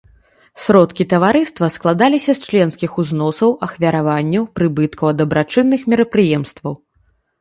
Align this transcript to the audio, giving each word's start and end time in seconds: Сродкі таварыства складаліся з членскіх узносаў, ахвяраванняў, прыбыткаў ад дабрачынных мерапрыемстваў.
Сродкі 0.65 1.03
таварыства 1.13 1.65
складаліся 1.75 2.31
з 2.39 2.49
членскіх 2.49 2.91
узносаў, 3.03 3.49
ахвяраванняў, 3.67 4.43
прыбыткаў 4.59 5.05
ад 5.15 5.23
дабрачынных 5.23 5.81
мерапрыемстваў. 5.95 6.73